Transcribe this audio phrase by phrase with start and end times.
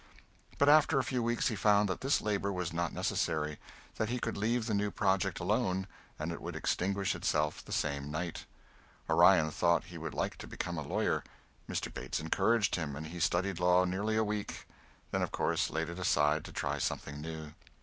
[0.57, 3.59] But after a few weeks he found that this labor was not necessary;
[3.97, 5.85] that he could leave the new project alone
[6.17, 8.45] and it would extinguish itself the same night.
[9.07, 11.23] Orion thought he would like to become a lawyer.
[11.69, 11.93] Mr.
[11.93, 14.65] Bates encouraged him, and he studied law nearly a week,
[15.11, 17.53] then of course laid it aside to try something new.